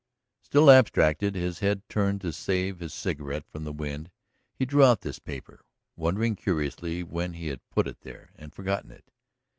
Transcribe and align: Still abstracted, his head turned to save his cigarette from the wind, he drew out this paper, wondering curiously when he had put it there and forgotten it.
Still 0.41 0.71
abstracted, 0.71 1.35
his 1.35 1.59
head 1.59 1.83
turned 1.87 2.21
to 2.21 2.33
save 2.33 2.79
his 2.79 2.91
cigarette 2.91 3.45
from 3.47 3.65
the 3.65 3.71
wind, 3.71 4.09
he 4.51 4.65
drew 4.65 4.83
out 4.83 5.01
this 5.01 5.19
paper, 5.19 5.63
wondering 5.95 6.35
curiously 6.35 7.03
when 7.03 7.33
he 7.33 7.49
had 7.49 7.61
put 7.69 7.85
it 7.85 8.01
there 8.01 8.31
and 8.35 8.51
forgotten 8.51 8.89
it. 8.89 9.11